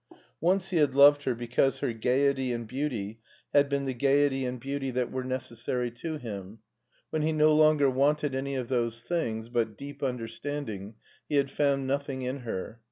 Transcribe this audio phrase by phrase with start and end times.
[0.39, 3.21] Once he had loved her because her gayety and beauty
[3.53, 6.59] had been the gayety and beauty 298 MARTIN SCHULER that were necessary to him.
[7.11, 10.95] When he no longer wanted any of those things, but deep understanding,
[11.29, 12.79] he had found nothing in her.